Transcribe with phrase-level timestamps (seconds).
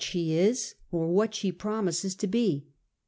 [0.03, 2.65] she is or what she promises to he.